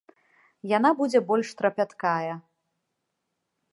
Яна 0.77 0.89
будзе 1.01 1.19
больш 1.31 1.47
трапяткая. 1.61 2.33